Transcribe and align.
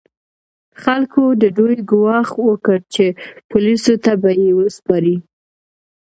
خلکو 0.83 1.23
د 1.41 1.43
دوی 1.57 1.75
ګواښ 1.91 2.29
وکړ 2.49 2.77
چې 2.93 3.05
پولیسو 3.49 3.93
ته 4.03 4.11
به 4.21 4.31
یې 4.41 4.49
وسپاري. 4.59 5.17